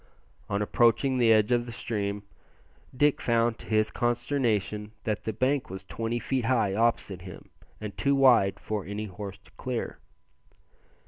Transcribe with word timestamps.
On 0.49 0.63
approaching 0.63 1.19
the 1.19 1.31
edge 1.31 1.51
of 1.51 1.67
the 1.67 1.71
stream, 1.71 2.23
Dick 2.97 3.21
found 3.21 3.59
to 3.59 3.67
his 3.67 3.91
consternation 3.91 4.93
that 5.03 5.25
the 5.25 5.31
bank 5.31 5.69
was 5.69 5.83
twenty 5.83 6.17
feet 6.17 6.45
high 6.45 6.73
opposite 6.73 7.21
him, 7.21 7.51
and 7.79 7.95
too 7.95 8.15
wide 8.15 8.59
for 8.59 8.83
any 8.83 9.05
horse 9.05 9.37
to 9.37 9.51
clear. 9.57 9.99